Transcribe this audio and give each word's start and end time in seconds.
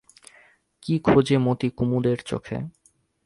কী 0.83 0.99
খোজে 0.99 1.37
মতি 1.37 1.67
কুমুদের 1.69 2.17
চোখে? 2.25 2.57